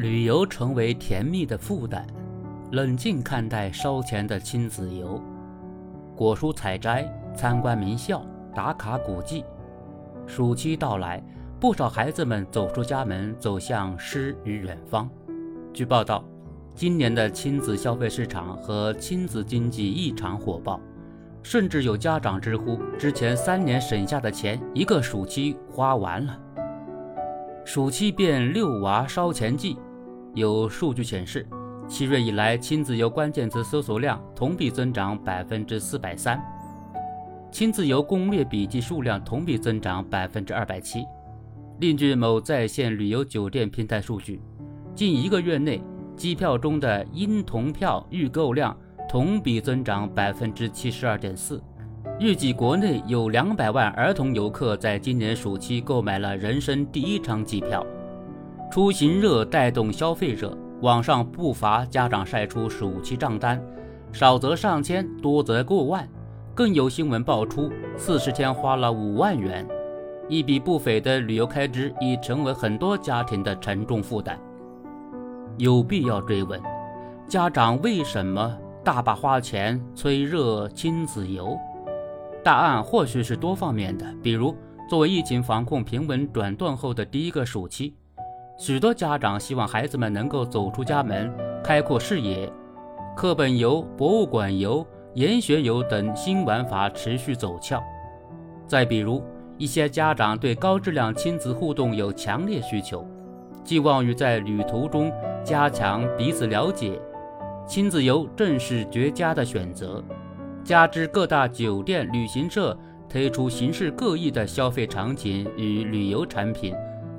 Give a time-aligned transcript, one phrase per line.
[0.00, 2.06] 旅游成为甜蜜的负担，
[2.72, 5.22] 冷静看待烧钱的亲子游。
[6.16, 7.06] 果蔬采摘、
[7.36, 8.24] 参观名校、
[8.54, 9.44] 打卡古迹。
[10.26, 11.22] 暑期到来，
[11.60, 15.06] 不少孩子们走出家门，走向诗与远方。
[15.70, 16.24] 据报道，
[16.74, 20.80] 今年的亲子消费市场和亲子经济异常火爆，
[21.42, 26.38] 甚至有家长直呼，之前三年省下的钱，一个暑期花完了。
[27.66, 29.76] 暑期变六娃烧钱季，
[30.34, 31.46] 有数据显示，
[31.88, 36.40] 七月以来亲子游关键词搜索量同比增长百分之四百三，
[37.50, 41.04] 亲子游攻略笔记数量同比增长百分之二百七。
[41.80, 44.40] 另据某在线旅游酒店平台数据，
[44.94, 45.82] 近一个月内
[46.16, 48.76] 机票中的婴童票预购量
[49.08, 51.60] 同比增长百分之七十二点四。
[52.20, 57.84] 预计国内有两百万儿童游客在今年暑期购买了人生第一张机票。
[58.70, 63.60] 出行热带动消费热，网上不乏家长晒出暑期账单，
[64.12, 66.08] 少则上千，多则过万。
[66.54, 69.66] 更有新闻爆出，四十天花了五万元，
[70.28, 74.38] 一笔不菲的旅游开支已成为很多家庭的沉重负担。
[75.58, 76.60] 有必要追问，
[77.26, 81.58] 家长为什么大把花钱催热亲子游？
[82.44, 84.54] 答案或许是多方面的，比如
[84.88, 87.94] 作为疫情防控平稳转段后的第一个暑期，
[88.60, 91.32] 许多家长希望孩子们能够走出家门，
[91.64, 92.46] 开阔视野，
[93.16, 97.82] 课本游、博物馆游、研学游等新玩法持续走俏。
[98.66, 99.24] 再比如，
[99.56, 103.08] 一些家长对高质量亲子互动有强烈需求，
[103.64, 105.10] 寄望于在旅途中
[105.42, 107.00] 加强彼此了解，
[107.66, 110.04] 亲子游正是绝佳的选择。
[110.62, 116.74] 加之各大酒店、旅行社推出形式各异的消费场景与旅游产品，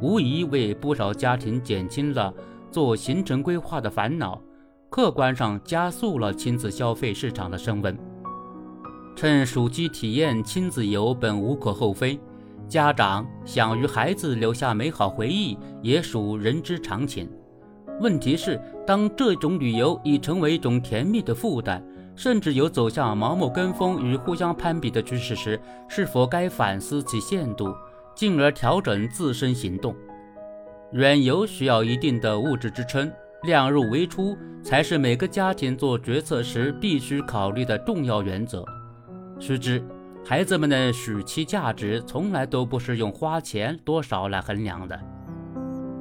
[0.00, 2.32] 无疑为不少家庭减轻了
[2.70, 4.40] 做行程规划的烦恼，
[4.90, 7.96] 客观上加速了亲子消费市场的升温。
[9.14, 12.20] 趁暑期体验亲子游本无可厚非，
[12.68, 17.28] 家长想与孩子留下美好回忆也属人之常情。
[18.00, 21.82] 问题是，当这种旅游已成为一种甜蜜的负担。
[22.18, 27.74] 甚至有走向盲目跟风与互相攀比的趋势时，是否该反思其限度，
[28.16, 29.94] 进而调整自身行动？
[30.92, 33.12] 远游需要一定的物质支撑，
[33.42, 38.64] 量入为出才是每个家庭做决策时必须考虑的重要原则。
[39.38, 39.84] 须知，
[40.24, 44.98] 孩子们的暑期价值从来都不是用花钱多少来衡量的。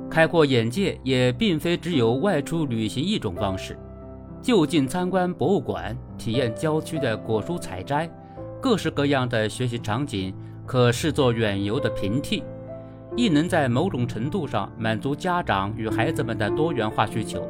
[0.09, 3.77] 开阔眼界也并非只有外出旅行一种方式。
[4.41, 8.09] 就近参观博物馆，体验郊区的果蔬采摘，
[8.61, 10.33] 各式各样的学习场景
[10.65, 12.43] 可视作远游的平替，
[13.15, 17.47] 亦能在某种程度上满足家长与孩子们的多元化需求。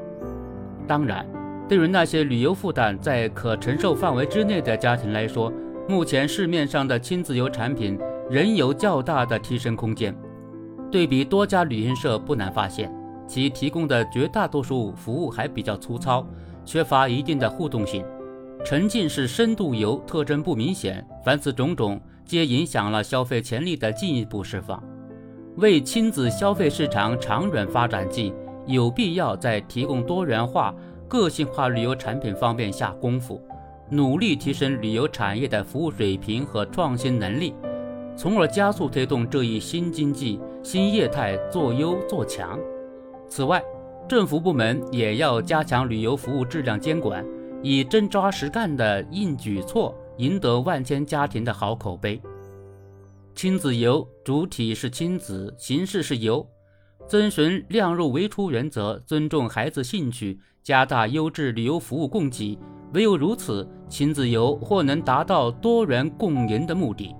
[0.88, 1.26] 当然，
[1.68, 5.52] 对于那些旅游负担在可承受范围之内的家庭来说，
[5.88, 7.98] 目前市面上的亲子游产品
[8.30, 10.16] 仍有较大的提升空间。
[10.92, 12.94] 对比多家旅行社，不难发现，
[13.28, 16.26] 其提供的绝大多数服务还比较粗糙。
[16.64, 18.03] 缺乏一定的互动性，
[18.64, 24.82] 沉浸式深度游特征不明显，凡此种种皆影响了消费潜力的进一步释放。
[25.58, 28.34] 为亲子消费市场长远发展计，
[28.66, 30.74] 有必要在提供多元化、
[31.08, 33.42] 个性化旅游产品方面下功夫，
[33.90, 37.54] 努力提升旅游产业的服务水平和创新能力，
[38.18, 42.60] 从而加速推动这一新经济新业态做优做强。
[43.30, 43.64] 此外，
[44.08, 47.26] 政府部门也要加强旅游服务质量监管，
[47.68, 52.22] 以真抓实干的硬举措赢得万千家庭的好口碑。
[53.34, 56.48] 亲子游主体是亲子，形式是游，
[57.08, 62.56] 遵循量入为出原则，尊重孩子兴趣，加大优质旅游服务供给，
[62.94, 67.16] 唯有如此，亲子游或能达到多元共赢的目的。